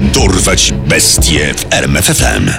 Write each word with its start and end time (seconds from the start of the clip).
Dorwać 0.00 0.72
bestie 0.86 1.54
w 1.54 1.72
RMFFM. 1.72 2.50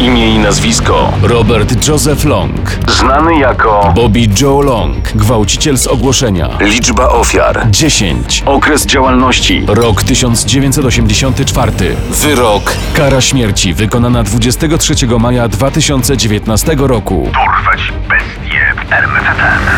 Imię 0.00 0.34
i 0.34 0.38
nazwisko 0.38 1.12
Robert 1.22 1.88
Joseph 1.88 2.24
Long, 2.24 2.60
znany 2.88 3.38
jako 3.38 3.92
Bobby 3.94 4.20
Joe 4.40 4.62
Long, 4.62 5.12
gwałciciel 5.14 5.78
z 5.78 5.86
ogłoszenia. 5.86 6.48
liczba 6.60 7.08
ofiar, 7.08 7.66
10. 7.70 8.42
okres 8.46 8.86
działalności, 8.86 9.64
Rok 9.66 10.02
1984. 10.02 11.72
wyrok. 12.10 12.72
Kara 12.94 13.20
śmierci 13.20 13.74
wykonana 13.74 14.22
23 14.22 14.94
maja 15.20 15.48
2019 15.48 16.74
roku. 16.78 17.22
Dorwać 17.24 17.92
bestie 18.08 18.74
w 18.88 18.92
RMFFM. 18.92 19.70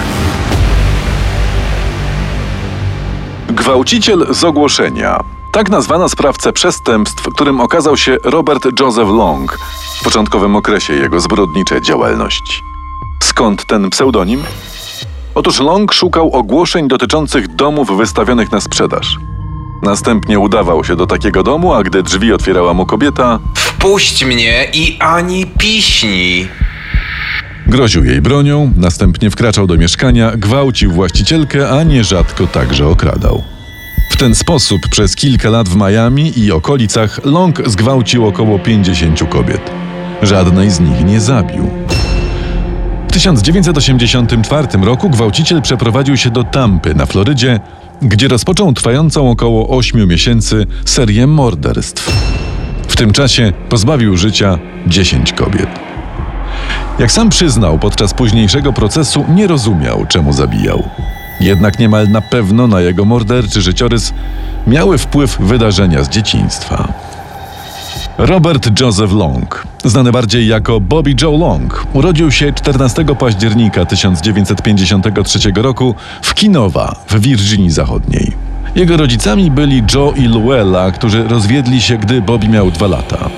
Gwałciciel 3.49 4.27
z 4.31 4.45
ogłoszenia. 4.45 5.34
Tak 5.55 5.71
nazwano 5.71 6.09
sprawcę 6.09 6.53
przestępstw, 6.53 7.29
którym 7.29 7.61
okazał 7.61 7.97
się 7.97 8.17
Robert 8.25 8.81
Joseph 8.81 9.11
Long 9.11 9.59
w 10.01 10.05
początkowym 10.05 10.57
okresie 10.57 10.93
jego 10.93 11.21
zbrodniczej 11.21 11.83
działalności. 11.83 12.61
Skąd 13.23 13.67
ten 13.67 13.91
pseudonim? 13.91 14.43
Otóż 15.35 15.61
Long 15.61 15.93
szukał 15.93 16.31
ogłoszeń 16.33 16.89
dotyczących 16.89 17.55
domów 17.55 17.97
wystawionych 17.97 18.53
na 18.53 18.61
sprzedaż. 18.61 19.17
Następnie 19.83 20.39
udawał 20.39 20.85
się 20.85 20.97
do 20.97 21.07
takiego 21.07 21.43
domu, 21.43 21.75
a 21.75 21.83
gdy 21.83 22.03
drzwi 22.03 22.33
otwierała 22.33 22.75
mu 22.75 22.87
kobieta, 22.87 23.39
Wpuść 23.55 24.25
mnie 24.25 24.69
i 24.73 24.99
ani 25.01 25.47
piśni. 25.47 26.49
groził 27.67 28.05
jej 28.05 28.21
bronią, 28.21 28.73
następnie 28.77 29.31
wkraczał 29.31 29.67
do 29.67 29.77
mieszkania, 29.77 30.37
gwałcił 30.37 30.93
właścicielkę, 30.93 31.71
a 31.71 31.83
nierzadko 31.83 32.47
także 32.47 32.89
okradał. 32.89 33.54
W 34.15 34.17
ten 34.17 34.35
sposób 34.35 34.89
przez 34.89 35.17
kilka 35.17 35.51
lat 35.51 35.69
w 35.69 35.77
Miami 35.77 36.39
i 36.39 36.53
okolicach 36.53 37.25
Long 37.25 37.69
zgwałcił 37.69 38.27
około 38.27 38.59
50 38.59 39.29
kobiet. 39.29 39.71
Żadnej 40.23 40.71
z 40.71 40.81
nich 40.81 41.05
nie 41.05 41.21
zabił. 41.21 41.71
W 43.09 43.13
1984 43.13 44.69
roku 44.83 45.11
gwałciciel 45.11 45.63
przeprowadził 45.63 46.17
się 46.17 46.31
do 46.31 46.45
Tampy 46.45 46.95
na 46.95 47.07
Florydzie, 47.07 47.61
gdzie 48.03 48.29
rozpoczął 48.29 48.73
trwającą 48.73 49.31
około 49.31 49.79
8 49.79 50.09
miesięcy 50.09 50.67
serię 50.85 51.27
morderstw. 51.27 52.13
W 52.89 52.97
tym 52.97 53.13
czasie 53.13 53.53
pozbawił 53.69 54.17
życia 54.17 54.59
10 54.87 55.33
kobiet. 55.33 55.69
Jak 56.99 57.13
sam 57.13 57.31
przyznał 57.31 57.79
podczas 57.79 58.15
późniejszego 58.15 58.73
procesu, 58.73 59.25
nie 59.29 59.47
rozumiał, 59.47 60.07
czemu 60.09 60.33
zabijał. 60.33 60.83
Jednak 61.41 61.79
niemal 61.79 62.09
na 62.09 62.21
pewno 62.21 62.67
na 62.67 62.81
jego 62.81 63.05
morderczy 63.05 63.63
życiorys 63.63 64.13
miały 64.67 64.99
wpływ 64.99 65.39
wydarzenia 65.41 66.03
z 66.05 66.09
dzieciństwa. 66.09 66.93
Robert 68.19 68.81
Joseph 68.81 69.13
Long, 69.13 69.67
znany 69.85 70.13
bardziej 70.13 70.47
jako 70.47 70.81
Bobby 70.81 71.15
Joe 71.23 71.39
Long, 71.39 71.87
urodził 71.93 72.31
się 72.31 72.53
14 72.53 73.05
października 73.05 73.85
1953 73.85 75.53
roku 75.57 75.95
w 76.23 76.35
Kinowa 76.35 76.97
w 77.09 77.21
Wirginii 77.21 77.71
Zachodniej. 77.71 78.33
Jego 78.77 78.97
rodzicami 78.97 79.51
byli 79.51 79.83
Joe 79.95 80.13
i 80.17 80.23
Luella, 80.23 80.91
którzy 80.91 81.29
rozwiedli 81.29 81.81
się, 81.81 81.97
gdy 81.99 82.23
Bobby 82.23 82.49
miał 82.49 82.71
dwa 82.71 82.87
lata. 82.87 83.31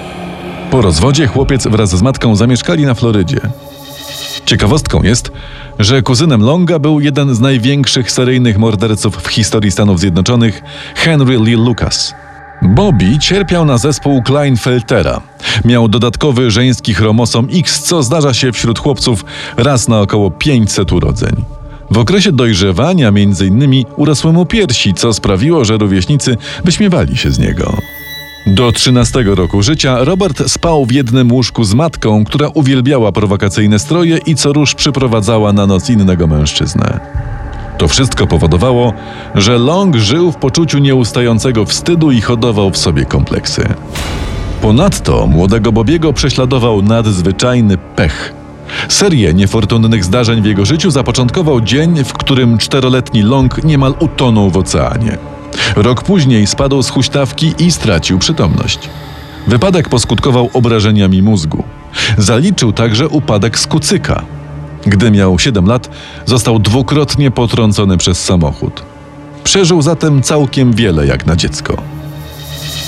Po 0.71 0.83
rozwodzie 0.83 1.27
chłopiec 1.27 1.67
wraz 1.67 1.91
z 1.91 2.03
matką 2.03 2.37
zamieszkali 2.37 2.87
na 2.87 2.95
Florydzie. 2.95 3.41
Ciekawostką 4.47 5.03
jest, 5.03 5.33
że 5.79 6.03
kuzynem 6.03 6.43
Longa 6.43 6.79
był 6.79 7.01
jeden 7.01 7.35
z 7.35 7.41
największych 7.41 8.13
seryjnych 8.13 8.59
morderców 8.59 9.17
w 9.17 9.29
historii 9.29 9.71
Stanów 9.71 10.01
Zjednoczonych, 10.01 10.63
Henry 10.95 11.39
Lee 11.39 11.57
Lucas. 11.57 12.15
Bobby 12.63 13.19
cierpiał 13.19 13.65
na 13.65 13.79
zespół 13.79 14.23
Kleinfeltera. 14.23 15.21
Miał 15.65 15.89
dodatkowy 15.89 16.51
żeński 16.51 16.95
chromosom 16.95 17.49
X, 17.53 17.83
co 17.83 18.03
zdarza 18.03 18.35
się 18.35 18.53
wśród 18.53 18.79
chłopców 18.79 19.25
raz 19.57 19.89
na 19.89 20.01
około 20.01 20.31
500 20.31 20.93
urodzeń. 20.93 21.45
W 21.91 21.99
okresie 21.99 22.33
dojrzewania 22.33 23.11
między 23.11 23.47
innymi 23.47 23.87
urosły 23.97 24.33
mu 24.33 24.47
piersi, 24.47 24.95
co 24.95 25.13
sprawiło, 25.13 25.65
że 25.65 25.77
rówieśnicy 25.77 26.37
wyśmiewali 26.65 27.17
się 27.17 27.31
z 27.31 27.39
niego. 27.39 27.75
Do 28.47 28.73
13 28.73 29.23
roku 29.27 29.63
życia 29.63 30.05
Robert 30.05 30.51
spał 30.51 30.87
w 30.87 30.93
jednym 30.93 31.33
łóżku 31.33 31.65
z 31.65 31.75
matką, 31.75 32.25
która 32.25 32.49
uwielbiała 32.55 33.13
prowokacyjne 33.13 33.79
stroje 33.79 34.19
i 34.27 34.35
co 34.35 34.53
rusz 34.53 34.75
przyprowadzała 34.75 35.53
na 35.53 35.67
noc 35.67 35.91
innego 35.91 36.27
mężczyznę. 36.27 37.01
To 37.79 37.89
wszystko 37.89 38.27
powodowało, 38.27 38.93
że 39.35 39.59
Long 39.59 39.97
żył 39.97 40.33
w 40.33 40.37
poczuciu 40.37 40.79
nieustającego 40.79 41.65
wstydu 41.65 42.11
i 42.11 42.21
hodował 42.21 42.71
w 42.71 42.79
sobie 42.79 43.05
kompleksy. 43.05 43.69
Ponadto 44.63 45.27
młodego 45.27 45.73
Bobiego 45.73 46.13
prześladował 46.13 46.83
nadzwyczajny 46.83 47.79
pech. 47.79 48.35
Serię 48.89 49.35
niefortunnych 49.35 50.05
zdarzeń 50.05 50.43
w 50.43 50.47
jego 50.47 50.65
życiu 50.65 50.91
zapoczątkował 50.91 51.61
dzień, 51.61 52.05
w 52.05 52.13
którym 52.13 52.59
czteroletni 52.59 53.23
Long 53.23 53.65
niemal 53.65 53.95
utonął 54.01 54.51
w 54.51 54.57
oceanie. 54.57 55.19
Rok 55.77 56.03
później 56.03 56.47
spadł 56.47 56.83
z 56.83 56.91
huśtawki 56.91 57.55
i 57.59 57.71
stracił 57.71 58.19
przytomność. 58.19 58.79
Wypadek 59.47 59.89
poskutkował 59.89 60.51
obrażeniami 60.53 61.23
mózgu. 61.23 61.65
Zaliczył 62.19 62.73
także 62.73 63.09
upadek 63.09 63.59
z 63.59 63.67
kucyka. 63.67 64.23
Gdy 64.87 65.11
miał 65.11 65.39
7 65.39 65.67
lat, 65.67 65.91
został 66.27 66.59
dwukrotnie 66.59 67.31
potrącony 67.31 67.97
przez 67.97 68.25
samochód. 68.25 68.83
Przeżył 69.45 69.83
zatem 69.83 70.23
całkiem 70.23 70.73
wiele 70.73 71.07
jak 71.07 71.27
na 71.27 71.37
dziecko. 71.37 71.77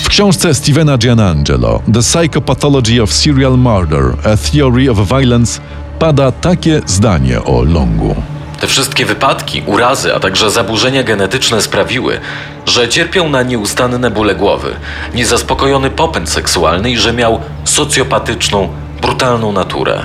W 0.02 0.08
książce 0.08 0.54
Stevena 0.54 0.98
Gianangelo 0.98 1.82
The 1.92 2.00
Psychopathology 2.00 3.02
of 3.02 3.12
Serial 3.12 3.58
Murder– 3.58 4.04
A 4.32 4.36
Theory 4.36 4.90
of 4.90 4.98
Violence 5.08 5.60
pada 5.98 6.32
takie 6.32 6.80
zdanie 6.86 7.44
o 7.44 7.62
Longu. 7.62 8.14
Te 8.60 8.66
wszystkie 8.66 9.06
wypadki, 9.06 9.62
urazy, 9.66 10.14
a 10.14 10.20
także 10.20 10.50
zaburzenia 10.50 11.02
genetyczne 11.02 11.62
sprawiły, 11.62 12.20
że 12.66 12.88
cierpiał 12.88 13.28
na 13.28 13.42
nieustanne 13.42 14.10
bóle 14.10 14.34
głowy, 14.34 14.74
niezaspokojony 15.14 15.90
popęd 15.90 16.30
seksualny 16.30 16.90
i 16.90 16.96
że 16.96 17.12
miał 17.12 17.40
socjopatyczną, 17.64 18.68
brutalną 19.02 19.52
naturę. 19.52 20.04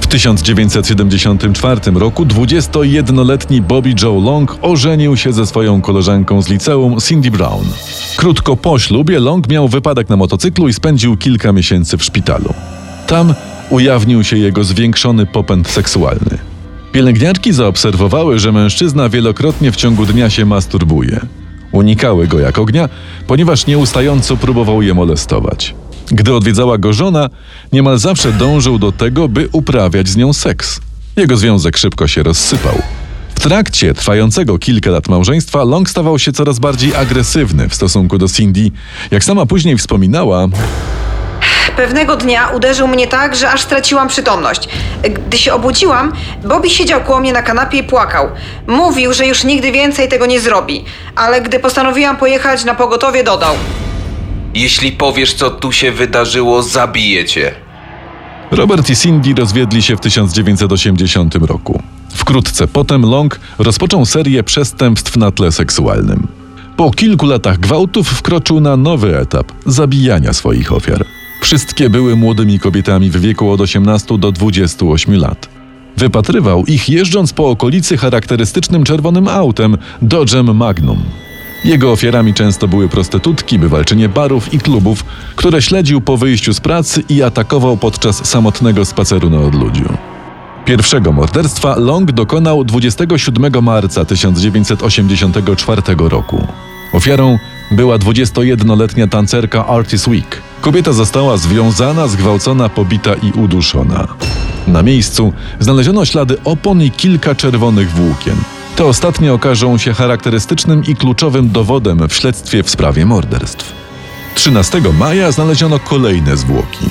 W 0.00 0.06
1974 0.06 1.80
roku 1.94 2.24
21-letni 2.24 3.62
Bobby 3.62 3.94
Joe 4.02 4.20
Long 4.20 4.58
ożenił 4.62 5.16
się 5.16 5.32
ze 5.32 5.46
swoją 5.46 5.80
koleżanką 5.80 6.42
z 6.42 6.48
liceum 6.48 7.00
Cindy 7.00 7.30
Brown. 7.30 7.66
Krótko 8.16 8.56
po 8.56 8.78
ślubie 8.78 9.20
Long 9.20 9.48
miał 9.48 9.68
wypadek 9.68 10.08
na 10.08 10.16
motocyklu 10.16 10.68
i 10.68 10.72
spędził 10.72 11.16
kilka 11.16 11.52
miesięcy 11.52 11.98
w 11.98 12.04
szpitalu. 12.04 12.54
Tam 13.06 13.34
ujawnił 13.70 14.24
się 14.24 14.36
jego 14.36 14.64
zwiększony 14.64 15.26
popęd 15.26 15.68
seksualny. 15.68 16.35
Pielęgniarki 16.96 17.52
zaobserwowały, 17.52 18.38
że 18.38 18.52
mężczyzna 18.52 19.08
wielokrotnie 19.08 19.72
w 19.72 19.76
ciągu 19.76 20.06
dnia 20.06 20.30
się 20.30 20.44
masturbuje. 20.44 21.20
Unikały 21.72 22.26
go 22.26 22.38
jak 22.38 22.58
ognia, 22.58 22.88
ponieważ 23.26 23.66
nieustająco 23.66 24.36
próbował 24.36 24.82
je 24.82 24.94
molestować. 24.94 25.74
Gdy 26.06 26.34
odwiedzała 26.34 26.78
go 26.78 26.92
żona, 26.92 27.30
niemal 27.72 27.98
zawsze 27.98 28.32
dążył 28.32 28.78
do 28.78 28.92
tego, 28.92 29.28
by 29.28 29.48
uprawiać 29.52 30.08
z 30.08 30.16
nią 30.16 30.32
seks. 30.32 30.80
Jego 31.16 31.36
związek 31.36 31.76
szybko 31.76 32.06
się 32.08 32.22
rozsypał. 32.22 32.82
W 33.34 33.40
trakcie 33.40 33.94
trwającego 33.94 34.58
kilka 34.58 34.90
lat 34.90 35.08
małżeństwa 35.08 35.64
Long 35.64 35.90
stawał 35.90 36.18
się 36.18 36.32
coraz 36.32 36.58
bardziej 36.58 36.94
agresywny 36.94 37.68
w 37.68 37.74
stosunku 37.74 38.18
do 38.18 38.28
Cindy. 38.28 38.70
Jak 39.10 39.24
sama 39.24 39.46
później 39.46 39.76
wspominała, 39.76 40.48
Pewnego 41.76 42.16
dnia 42.16 42.48
uderzył 42.48 42.88
mnie 42.88 43.06
tak, 43.06 43.36
że 43.36 43.50
aż 43.50 43.60
straciłam 43.60 44.08
przytomność. 44.08 44.68
Gdy 45.02 45.38
się 45.38 45.54
obudziłam, 45.54 46.12
Bobby 46.44 46.70
siedział 46.70 47.00
koło 47.00 47.20
mnie 47.20 47.32
na 47.32 47.42
kanapie 47.42 47.78
i 47.78 47.84
płakał. 47.84 48.28
Mówił, 48.66 49.12
że 49.12 49.26
już 49.26 49.44
nigdy 49.44 49.72
więcej 49.72 50.08
tego 50.08 50.26
nie 50.26 50.40
zrobi, 50.40 50.84
ale 51.16 51.42
gdy 51.42 51.58
postanowiłam 51.58 52.16
pojechać 52.16 52.64
na 52.64 52.74
pogotowie, 52.74 53.24
dodał. 53.24 53.54
Jeśli 54.54 54.92
powiesz, 54.92 55.34
co 55.34 55.50
tu 55.50 55.72
się 55.72 55.92
wydarzyło, 55.92 56.62
zabiję 56.62 57.24
cię. 57.24 57.54
Robert 58.50 58.90
i 58.90 58.96
Cindy 58.96 59.34
rozwiedli 59.34 59.82
się 59.82 59.96
w 59.96 60.00
1980 60.00 61.34
roku. 61.34 61.82
Wkrótce 62.14 62.68
potem 62.68 63.02
Long 63.02 63.40
rozpoczął 63.58 64.06
serię 64.06 64.42
przestępstw 64.42 65.16
na 65.16 65.30
tle 65.30 65.52
seksualnym. 65.52 66.28
Po 66.76 66.90
kilku 66.90 67.26
latach 67.26 67.58
gwałtów 67.58 68.08
wkroczył 68.08 68.60
na 68.60 68.76
nowy 68.76 69.18
etap 69.18 69.52
zabijania 69.66 70.32
swoich 70.32 70.72
ofiar. 70.72 71.04
Wszystkie 71.46 71.90
były 71.90 72.16
młodymi 72.16 72.58
kobietami 72.58 73.10
w 73.10 73.20
wieku 73.20 73.50
od 73.50 73.60
18 73.60 74.18
do 74.18 74.32
28 74.32 75.16
lat. 75.16 75.48
Wypatrywał 75.96 76.64
ich 76.64 76.88
jeżdżąc 76.88 77.32
po 77.32 77.50
okolicy 77.50 77.96
charakterystycznym 77.96 78.84
czerwonym 78.84 79.28
autem 79.28 79.76
Dodge'em 80.02 80.54
Magnum. 80.54 81.02
Jego 81.64 81.92
ofiarami 81.92 82.34
często 82.34 82.68
były 82.68 82.88
prostytutki, 82.88 83.58
bywalczynie 83.58 84.08
barów 84.08 84.54
i 84.54 84.58
klubów, 84.58 85.04
które 85.36 85.62
śledził 85.62 86.00
po 86.00 86.16
wyjściu 86.16 86.54
z 86.54 86.60
pracy 86.60 87.02
i 87.08 87.22
atakował 87.22 87.76
podczas 87.76 88.26
samotnego 88.26 88.84
spaceru 88.84 89.30
na 89.30 89.38
odludziu. 89.38 89.88
Pierwszego 90.64 91.12
morderstwa 91.12 91.76
Long 91.76 92.12
dokonał 92.12 92.64
27 92.64 93.64
marca 93.64 94.04
1984 94.04 95.82
roku. 95.98 96.46
Ofiarą 96.92 97.38
była 97.70 97.98
21-letnia 97.98 99.06
tancerka 99.06 99.66
Artis 99.66 100.06
Week. 100.06 100.45
Kobieta 100.66 100.92
została 100.92 101.36
związana, 101.36 102.08
zgwałcona, 102.08 102.68
pobita 102.68 103.14
i 103.14 103.32
uduszona. 103.32 104.08
Na 104.66 104.82
miejscu 104.82 105.32
znaleziono 105.60 106.04
ślady 106.04 106.36
opon 106.44 106.82
i 106.82 106.90
kilka 106.90 107.34
czerwonych 107.34 107.90
włókien. 107.90 108.36
Te 108.76 108.84
ostatnie 108.84 109.32
okażą 109.32 109.78
się 109.78 109.92
charakterystycznym 109.92 110.82
i 110.88 110.96
kluczowym 110.96 111.50
dowodem 111.50 112.08
w 112.08 112.14
śledztwie 112.14 112.62
w 112.62 112.70
sprawie 112.70 113.06
morderstw. 113.06 113.72
13 114.34 114.82
maja 114.98 115.32
znaleziono 115.32 115.78
kolejne 115.78 116.36
zwłoki. 116.36 116.86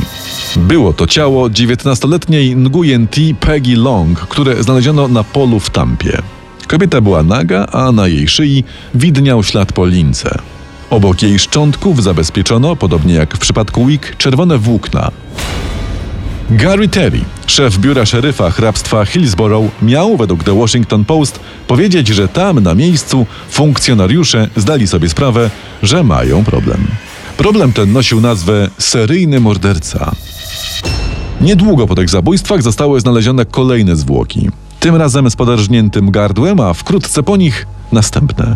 Było 0.55 0.93
to 0.93 1.07
ciało 1.07 1.49
19-letniej 1.49 2.55
Nguyen 2.55 3.07
T. 3.07 3.21
Peggy 3.39 3.75
Long, 3.75 4.19
które 4.19 4.63
znaleziono 4.63 5.07
na 5.07 5.23
polu 5.23 5.59
w 5.59 5.69
Tampie. 5.69 6.21
Kobieta 6.67 7.01
była 7.01 7.23
naga, 7.23 7.65
a 7.65 7.91
na 7.91 8.07
jej 8.07 8.27
szyi 8.27 8.63
widniał 8.93 9.43
ślad 9.43 9.73
po 9.73 9.85
lince. 9.85 10.54
Obok 10.89 11.21
jej 11.21 11.39
szczątków 11.39 12.03
zabezpieczono, 12.03 12.75
podobnie 12.75 13.13
jak 13.13 13.35
w 13.35 13.39
przypadku 13.39 13.85
Wick, 13.85 14.17
czerwone 14.17 14.57
włókna. 14.57 15.11
Gary 16.49 16.87
Terry, 16.87 17.19
szef 17.47 17.77
biura 17.77 18.05
szeryfa 18.05 18.51
hrabstwa 18.51 19.05
Hillsborough, 19.05 19.81
miał, 19.81 20.17
według 20.17 20.43
The 20.43 20.59
Washington 20.59 21.05
Post, 21.05 21.39
powiedzieć, 21.67 22.07
że 22.07 22.27
tam 22.27 22.59
na 22.59 22.75
miejscu 22.75 23.25
funkcjonariusze 23.49 24.49
zdali 24.55 24.87
sobie 24.87 25.09
sprawę, 25.09 25.49
że 25.83 26.03
mają 26.03 26.43
problem. 26.43 26.87
Problem 27.37 27.73
ten 27.73 27.93
nosił 27.93 28.21
nazwę 28.21 28.69
seryjny 28.77 29.39
morderca. 29.39 30.11
Niedługo 31.41 31.87
po 31.87 31.95
tych 31.95 32.09
zabójstwach 32.09 32.61
zostały 32.61 32.99
znalezione 32.99 33.45
kolejne 33.45 33.95
zwłoki. 33.95 34.49
Tym 34.79 34.95
razem 34.95 35.29
z 35.29 35.35
podarżniętym 35.35 36.11
gardłem, 36.11 36.59
a 36.59 36.73
wkrótce 36.73 37.23
po 37.23 37.37
nich 37.37 37.67
następne. 37.91 38.55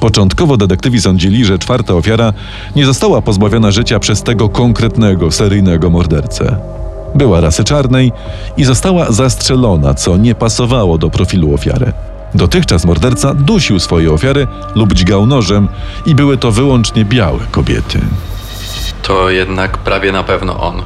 Początkowo 0.00 0.56
detektywi 0.56 1.00
sądzili, 1.00 1.44
że 1.44 1.58
czwarta 1.58 1.94
ofiara 1.94 2.32
nie 2.76 2.86
została 2.86 3.22
pozbawiona 3.22 3.70
życia 3.70 3.98
przez 3.98 4.22
tego 4.22 4.48
konkretnego 4.48 5.30
seryjnego 5.30 5.90
mordercę. 5.90 6.56
Była 7.14 7.40
rasy 7.40 7.64
czarnej 7.64 8.12
i 8.56 8.64
została 8.64 9.12
zastrzelona, 9.12 9.94
co 9.94 10.16
nie 10.16 10.34
pasowało 10.34 10.98
do 10.98 11.10
profilu 11.10 11.54
ofiary. 11.54 11.92
Dotychczas 12.34 12.84
morderca 12.84 13.34
dusił 13.34 13.80
swoje 13.80 14.12
ofiary 14.12 14.46
lub 14.74 14.92
dźgał 14.92 15.26
nożem 15.26 15.68
i 16.06 16.14
były 16.14 16.36
to 16.36 16.52
wyłącznie 16.52 17.04
białe 17.04 17.40
kobiety. 17.50 18.00
To 19.02 19.30
jednak 19.30 19.78
prawie 19.78 20.12
na 20.12 20.22
pewno 20.22 20.60
on. 20.60 20.82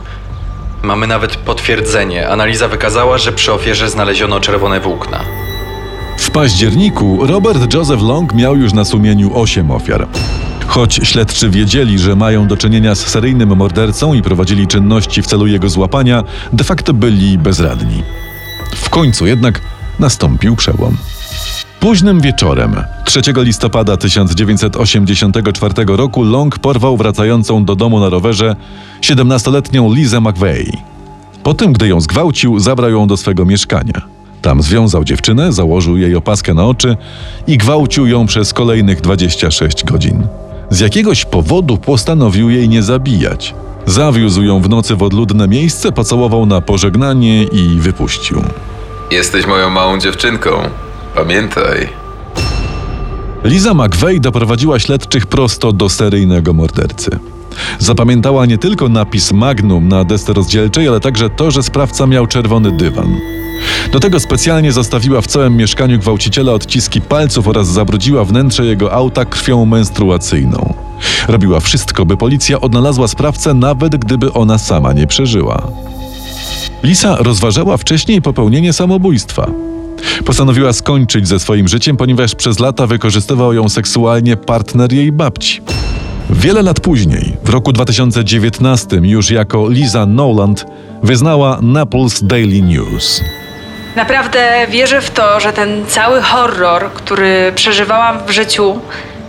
Mamy 0.83 1.07
nawet 1.07 1.37
potwierdzenie. 1.37 2.29
Analiza 2.29 2.69
wykazała, 2.69 3.19
że 3.19 3.33
przy 3.33 3.53
ofierze 3.53 3.91
znaleziono 3.91 4.41
czerwone 4.41 4.81
włókna. 4.81 5.21
Październiku 6.33 7.27
Robert 7.27 7.75
Joseph 7.75 8.03
Long 8.03 8.35
miał 8.35 8.57
już 8.57 8.73
na 8.73 8.85
sumieniu 8.85 9.31
8 9.35 9.71
ofiar. 9.71 10.09
Choć 10.67 10.95
śledczy 10.95 11.51
wiedzieli, 11.51 11.99
że 11.99 12.17
mają 12.17 12.47
do 12.47 12.57
czynienia 12.57 12.95
z 12.95 13.07
seryjnym 13.07 13.57
mordercą 13.57 14.15
i 14.15 14.23
prowadzili 14.23 14.67
czynności 14.67 15.23
w 15.23 15.27
celu 15.27 15.47
jego 15.47 15.69
złapania, 15.69 16.25
de 16.53 16.65
facto 16.65 16.95
byli 16.95 17.39
bezradni. 17.39 18.03
W 18.75 18.91
końcu 18.91 19.27
jednak 19.27 19.61
nastąpił 19.99 20.57
przełom. 20.57 20.97
Późnym 21.81 22.21
wieczorem 22.21 22.77
3 23.05 23.21
listopada 23.37 23.97
1984 23.97 25.75
roku 25.87 26.25
Long 26.25 26.59
porwał 26.59 26.97
wracającą 26.97 27.65
do 27.65 27.77
domu 27.77 28.01
na 28.01 28.09
rowerze 28.09 28.57
17-letnią 29.01 29.95
Lizę 29.95 30.21
McVeigh. 30.21 30.73
Po 31.43 31.55
tym, 31.55 31.73
gdy 31.73 31.89
ją 31.89 32.01
zgwałcił, 32.01 32.59
zabrał 32.59 32.91
ją 32.91 33.07
do 33.07 33.17
swego 33.17 33.45
mieszkania. 33.45 34.22
Tam 34.43 34.63
związał 34.63 35.05
dziewczynę, 35.05 35.53
założył 35.53 35.97
jej 35.97 36.17
opaskę 36.17 36.55
na 36.55 36.67
oczy 36.67 36.97
i 37.47 37.59
gwałcił 37.59 38.07
ją 38.07 38.27
przez 38.27 38.53
kolejnych 38.53 39.01
26 39.01 39.85
godzin. 39.85 40.27
Z 40.71 40.81
jakiegoś 40.81 41.25
powodu 41.25 41.79
postanowił 41.79 42.51
jej 42.51 42.69
nie 42.69 42.83
zabijać. 42.83 43.55
Zawiózł 43.87 44.43
ją 44.43 44.61
w 44.61 44.69
nocy 44.69 44.97
w 44.97 45.03
odludne 45.03 45.49
miejsce, 45.49 45.93
pocałował 45.93 46.47
na 46.47 46.61
pożegnanie 46.61 47.43
i 47.43 47.81
wypuścił. 47.81 48.43
Jesteś 49.11 49.47
moją 49.47 49.71
małą 49.71 49.99
dziewczynką. 49.99 50.51
Pamiętaj. 51.15 51.89
Liza 53.45 53.75
McVeigh 53.75 54.21
doprowadziła 54.21 54.79
śledczych 54.79 55.27
prosto 55.27 55.73
do 55.73 55.89
seryjnego 55.89 56.53
mordercy. 56.53 57.19
Zapamiętała 57.79 58.47
nie 58.47 58.59
tylko 58.59 58.89
napis 58.89 59.33
Magnum 59.33 59.89
na 59.89 60.05
desce 60.05 60.33
rozdzielczej, 60.33 60.89
ale 60.89 61.01
także 61.01 61.31
to, 61.31 61.51
że 61.51 61.63
sprawca 61.63 62.07
miał 62.07 62.27
czerwony 62.27 62.77
dywan. 62.77 63.17
Do 63.93 64.01
tego 64.01 64.21
specjalnie 64.21 64.73
zostawiła 64.73 65.21
w 65.21 65.27
całym 65.27 65.57
mieszkaniu 65.57 65.99
gwałciciela 65.99 66.53
odciski 66.53 67.01
palców 67.01 67.49
oraz 67.49 67.69
zabrudziła 67.69 68.25
wnętrze 68.25 68.65
jego 68.65 68.93
auta 68.93 69.25
krwią 69.25 69.65
menstruacyjną. 69.65 70.75
Robiła 71.29 71.61
wszystko, 71.61 72.07
by 72.07 72.17
policja 72.17 72.61
odnalazła 72.61 73.09
sprawcę, 73.09 73.55
nawet 73.55 73.97
gdyby 73.97 74.33
ona 74.33 74.59
sama 74.59 74.93
nie 74.93 75.07
przeżyła. 75.07 75.63
Lisa 76.83 77.17
rozważała 77.17 77.77
wcześniej 77.77 78.23
popełnienie 78.23 78.73
samobójstwa. 78.73 79.51
Postanowiła 80.25 80.73
skończyć 80.73 81.29
ze 81.29 81.39
swoim 81.39 81.69
życiem, 81.69 81.97
ponieważ 81.97 82.35
przez 82.35 82.59
lata 82.59 82.87
wykorzystywał 82.87 83.53
ją 83.53 83.69
seksualnie 83.69 84.37
partner 84.37 84.93
jej 84.93 85.13
babci. 85.13 85.61
Wiele 86.31 86.63
lat 86.63 86.81
później, 86.81 87.37
w 87.45 87.49
roku 87.49 87.73
2019, 87.73 88.97
już 89.03 89.31
jako 89.31 89.69
Lisa 89.69 90.07
Noland, 90.07 90.67
wyznała 91.03 91.59
Naples 91.63 92.25
Daily 92.25 92.63
News. 92.63 93.21
Naprawdę 93.97 94.67
wierzę 94.69 95.01
w 95.01 95.11
to, 95.11 95.41
że 95.41 95.53
ten 95.53 95.87
cały 95.87 96.23
horror, 96.23 96.93
który 96.93 97.53
przeżywałam 97.55 98.19
w 98.27 98.31
życiu, 98.31 98.81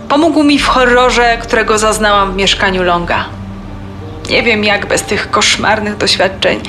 pomógł 0.08 0.42
mi 0.42 0.58
w 0.58 0.66
horrorze, 0.66 1.38
którego 1.42 1.78
zaznałam 1.78 2.32
w 2.32 2.36
mieszkaniu 2.36 2.82
Longa. 2.82 3.24
Nie 4.30 4.42
wiem, 4.42 4.64
jak 4.64 4.86
bez 4.86 5.02
tych 5.02 5.30
koszmarnych 5.30 5.96
doświadczeń 5.96 6.60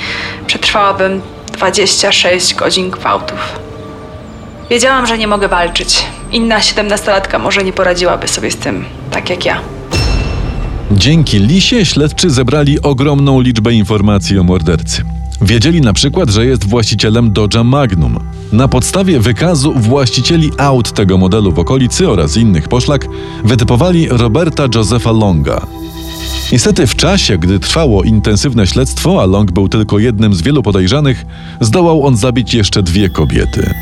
przetrwałabym 0.47 1.21
26 1.51 2.55
godzin 2.55 2.89
gwałtów. 2.89 3.59
Wiedziałam, 4.69 5.05
że 5.07 5.17
nie 5.17 5.27
mogę 5.27 5.47
walczyć. 5.47 6.05
Inna 6.31 6.61
siedemnastolatka 6.61 7.39
może 7.39 7.63
nie 7.63 7.73
poradziłaby 7.73 8.27
sobie 8.27 8.51
z 8.51 8.57
tym, 8.57 8.85
tak 9.11 9.29
jak 9.29 9.45
ja. 9.45 9.59
Dzięki 10.91 11.39
Lisie 11.39 11.85
śledczy 11.85 12.29
zebrali 12.29 12.81
ogromną 12.81 13.41
liczbę 13.41 13.73
informacji 13.73 14.39
o 14.39 14.43
mordercy. 14.43 15.03
Wiedzieli 15.41 15.81
na 15.81 15.93
przykład, 15.93 16.29
że 16.29 16.45
jest 16.45 16.69
właścicielem 16.69 17.33
Dodge'a 17.33 17.65
Magnum. 17.65 18.19
Na 18.51 18.67
podstawie 18.67 19.19
wykazu 19.19 19.73
właścicieli 19.73 20.51
aut 20.57 20.91
tego 20.91 21.17
modelu 21.17 21.51
w 21.51 21.59
okolicy 21.59 22.09
oraz 22.09 22.37
innych 22.37 22.67
poszlak 22.67 23.07
wytypowali 23.43 24.07
Roberta 24.09 24.63
Josepha 24.75 25.11
Longa. 25.11 25.67
Niestety 26.51 26.87
w 26.87 26.95
czasie, 26.95 27.37
gdy 27.37 27.59
trwało 27.59 28.03
intensywne 28.03 28.67
śledztwo, 28.67 29.21
a 29.21 29.25
Long 29.25 29.51
był 29.51 29.69
tylko 29.69 29.99
jednym 29.99 30.33
z 30.33 30.41
wielu 30.41 30.63
podejrzanych, 30.63 31.25
zdołał 31.61 32.05
on 32.05 32.17
zabić 32.17 32.53
jeszcze 32.53 32.83
dwie 32.83 33.09
kobiety. 33.09 33.73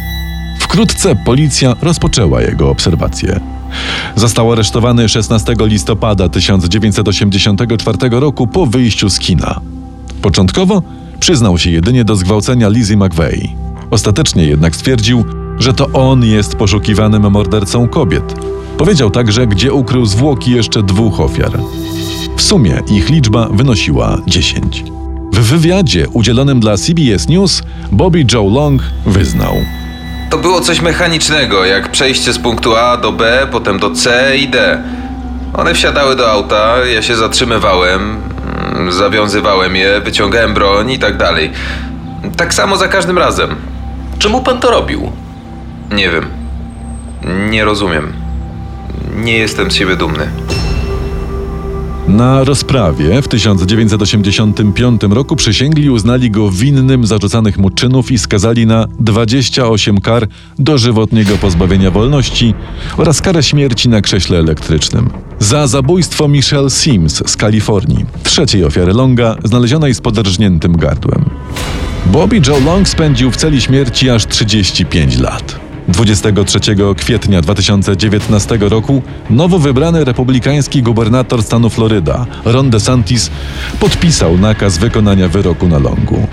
Wkrótce 0.60 1.16
policja 1.16 1.75
rozpoczęła 1.82 2.42
jego 2.42 2.70
obserwacje. 2.70 3.39
Został 4.16 4.51
aresztowany 4.51 5.10
16 5.10 5.56
listopada 5.60 6.30
1984 6.30 7.98
roku 8.12 8.48
po 8.48 8.66
wyjściu 8.66 9.10
z 9.10 9.20
kina. 9.20 9.62
Początkowo 10.22 10.82
przyznał 11.24 11.58
się 11.58 11.70
jedynie 11.70 12.06
do 12.06 12.15
zgwałcenia 12.15 12.70
Lizzie 12.70 12.98
McVeigh. 12.98 13.50
Ostatecznie 13.92 14.46
jednak 14.46 14.75
stwierdził, 14.75 15.25
że 15.60 15.74
to 15.74 15.88
on 15.94 16.24
jest 16.24 16.56
poszukiwanym 16.56 17.32
mordercą 17.32 17.88
kobiet. 17.88 18.34
Powiedział 18.77 19.12
także, 19.12 19.48
gdzie 19.48 19.74
ukrył 19.74 20.06
zwłoki 20.06 20.51
jeszcze 20.51 20.84
dwóch 20.84 21.20
ofiar. 21.20 21.51
W 22.38 22.42
sumie 22.42 22.82
ich 22.92 23.10
liczba 23.10 23.50
wynosiła 23.51 24.18
10. 24.27 24.84
W 25.34 25.39
wywiadzie 25.39 26.08
udzielonym 26.13 26.60
dla 26.60 26.77
CBS 26.77 27.27
News 27.27 27.62
Bobby 27.92 28.25
Joe 28.34 28.50
Long 28.50 28.82
wyznał– 29.06 29.53
To 30.30 30.38
było 30.38 30.62
coś 30.62 30.82
mechanicznego, 30.82 31.65
jak 31.65 31.92
przejście 31.92 32.34
z 32.34 32.39
punktu 32.39 32.75
A 32.75 32.98
do 32.98 33.12
B, 33.12 33.48
potem 33.51 33.80
do 33.80 33.92
C 33.92 34.38
i 34.38 34.48
D. 34.48 34.84
One 35.53 35.74
wsiadały 35.74 36.15
do 36.15 36.32
auta, 36.32 36.86
ja 36.86 37.01
się 37.01 37.15
zatrzymywałem, 37.15 38.33
zawiązywałem 38.89 39.75
je, 39.75 40.01
wyciągałem 40.01 40.53
broń 40.53 40.91
i 40.91 41.00
tak 41.00 41.17
dalej. 41.17 41.51
Tak 42.38 42.53
samo 42.53 42.77
za 42.77 42.88
każdym 42.88 43.17
razem. 43.17 43.55
Czemu 44.20 44.41
pan 44.41 44.60
to 44.60 44.72
robił? 44.72 45.12
Nie 45.91 46.10
wiem. 46.10 46.25
Nie 47.50 47.65
rozumiem. 47.65 48.13
Nie 49.15 49.38
jestem 49.38 49.72
z 49.72 49.75
siebie 49.75 49.96
dumny. 49.96 50.27
Na 52.13 52.43
rozprawie 52.43 53.22
w 53.22 53.27
1985 53.27 55.01
roku 55.10 55.36
przysięgli 55.36 55.89
uznali 55.89 56.32
go 56.32 56.51
winnym 56.51 57.05
zarzucanych 57.05 57.58
mu 57.58 57.70
czynów 57.70 58.12
i 58.12 58.20
skazali 58.20 58.67
na 58.67 58.88
28 59.00 60.01
kar 60.01 60.27
dożywotniego 60.60 61.38
pozbawienia 61.38 61.91
wolności 61.91 62.53
oraz 62.98 63.22
karę 63.22 63.43
śmierci 63.43 63.89
na 63.89 64.01
krześle 64.01 64.39
elektrycznym. 64.39 65.10
Za 65.39 65.67
zabójstwo 65.67 66.27
Michelle 66.27 66.70
Sims 66.70 67.24
z 67.25 67.38
Kalifornii, 67.38 68.05
trzeciej 68.24 68.63
ofiary 68.63 68.93
Longa, 68.93 69.36
znalezionej 69.43 69.93
z 69.93 70.01
poderżniętym 70.01 70.77
gardłem. 70.77 71.25
Bobby 72.05 72.41
Joe 72.48 72.60
Long 72.65 72.89
spędził 72.89 73.32
w 73.32 73.36
celi 73.36 73.62
śmierci 73.62 74.10
aż 74.10 74.27
35 74.27 75.20
lat. 75.20 75.62
23 75.88 76.60
kwietnia 76.98 77.42
2019 77.42 78.58
roku 78.62 79.02
nowo 79.30 79.60
wybrany 79.60 80.06
republikański 80.06 80.84
gubernator 80.84 81.44
stanu 81.44 81.70
Floryda, 81.70 82.25
Ron 82.46 82.70
DeSantis, 82.70 83.32
podpisał 83.80 84.38
nakaz 84.38 84.78
wykonania 84.78 85.28
wyroku 85.28 85.68
na 85.68 85.80
Longu. 85.80 86.28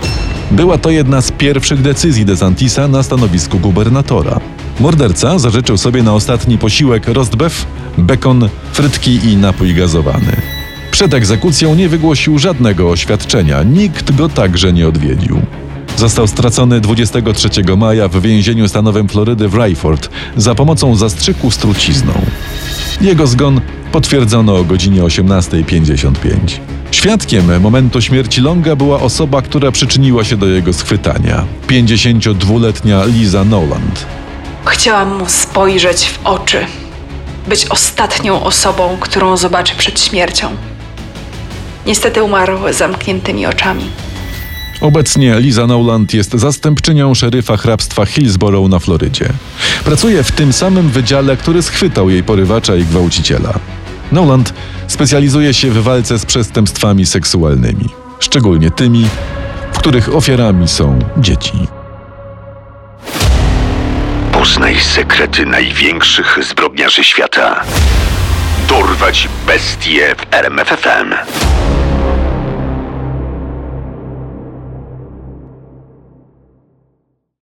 Była 0.51 0.77
to 0.77 0.89
jedna 0.89 1.21
z 1.21 1.31
pierwszych 1.31 1.81
decyzji 1.81 2.25
DeSantisa 2.25 2.87
na 2.87 3.03
stanowisku 3.03 3.59
gubernatora. 3.59 4.39
Morderca 4.79 5.39
zażyczył 5.39 5.77
sobie 5.77 6.03
na 6.03 6.13
ostatni 6.13 6.57
posiłek 6.57 7.07
rostbeef, 7.07 7.65
bekon, 7.97 8.49
frytki 8.73 9.19
i 9.29 9.37
napój 9.37 9.73
gazowany. 9.73 10.41
Przed 10.91 11.13
egzekucją 11.13 11.75
nie 11.75 11.89
wygłosił 11.89 12.39
żadnego 12.39 12.89
oświadczenia, 12.89 13.63
nikt 13.63 14.15
go 14.15 14.29
także 14.29 14.73
nie 14.73 14.87
odwiedził. 14.87 15.41
Został 16.01 16.27
stracony 16.27 16.81
23 16.81 17.49
maja 17.77 18.07
w 18.07 18.21
więzieniu 18.21 18.67
stanowym 18.67 19.07
Florydy 19.09 19.49
w 19.49 19.55
Rayford 19.55 20.09
za 20.35 20.55
pomocą 20.55 20.95
zastrzyku 20.95 21.51
z 21.51 21.57
trucizną. 21.57 22.13
Jego 23.01 23.27
zgon 23.27 23.61
potwierdzono 23.91 24.55
o 24.57 24.63
godzinie 24.63 25.01
18.55. 25.01 26.11
Świadkiem 26.91 27.61
momentu 27.61 28.01
śmierci 28.01 28.41
Longa 28.41 28.75
była 28.75 28.99
osoba, 28.99 29.41
która 29.41 29.71
przyczyniła 29.71 30.23
się 30.23 30.37
do 30.37 30.47
jego 30.47 30.73
schwytania 30.73 31.45
52-letnia 31.67 33.05
Liza 33.05 33.43
Noland. 33.43 34.05
Chciałam 34.65 35.17
mu 35.17 35.29
spojrzeć 35.29 36.09
w 36.09 36.25
oczy. 36.25 36.65
Być 37.47 37.65
ostatnią 37.65 38.43
osobą, 38.43 38.97
którą 38.99 39.37
zobaczy 39.37 39.75
przed 39.75 39.99
śmiercią. 39.99 40.49
Niestety 41.85 42.23
umarł 42.23 42.57
zamkniętymi 42.71 43.45
oczami. 43.45 43.85
Obecnie 44.81 45.39
Liza 45.39 45.67
Noland 45.67 46.13
jest 46.13 46.31
zastępczynią 46.31 47.13
szeryfa 47.13 47.57
hrabstwa 47.57 48.05
Hillsborough 48.05 48.69
na 48.69 48.79
Florydzie. 48.79 49.29
Pracuje 49.85 50.23
w 50.23 50.31
tym 50.31 50.53
samym 50.53 50.89
wydziale, 50.89 51.37
który 51.37 51.61
schwytał 51.63 52.09
jej 52.09 52.23
porywacza 52.23 52.75
i 52.75 52.83
gwałciciela. 52.83 53.53
Noland 54.11 54.53
specjalizuje 54.87 55.53
się 55.53 55.71
w 55.71 55.83
walce 55.83 56.19
z 56.19 56.25
przestępstwami 56.25 57.05
seksualnymi, 57.05 57.89
szczególnie 58.19 58.71
tymi, 58.71 59.07
w 59.73 59.77
których 59.77 60.15
ofiarami 60.15 60.67
są 60.67 60.99
dzieci. 61.17 61.67
Poznaj 64.31 64.79
sekrety 64.79 65.45
największych 65.45 66.39
zbrodniarzy 66.49 67.03
świata. 67.03 67.63
Dorwać 68.69 69.29
bestie 69.47 70.15
w 70.15 70.33
RMFFM. 70.33 71.13